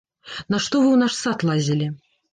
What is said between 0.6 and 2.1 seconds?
вы ў наш сад лазілі?